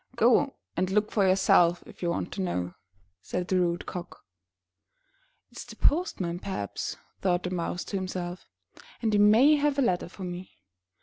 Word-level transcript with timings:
*'Go 0.15 0.55
and 0.75 0.89
look 0.89 1.11
for 1.11 1.27
yourself, 1.27 1.83
if 1.85 2.01
you 2.01 2.09
want 2.09 2.31
to 2.33 2.41
know," 2.41 2.73
said 3.21 3.47
the 3.47 3.59
rude 3.59 3.85
Cock. 3.85 4.21
It*s 5.51 5.63
the 5.65 5.75
postman 5.75 6.39
perhaps,'* 6.39 6.97
thought 7.21 7.43
the 7.43 7.51
Mouse 7.51 7.83
to 7.83 7.97
himself, 7.97 8.47
'*and 9.03 9.13
he 9.13 9.19
may 9.19 9.57
have 9.57 9.77
a 9.77 9.83
letter 9.83 10.09
for 10.09 10.23
me. 10.23 10.53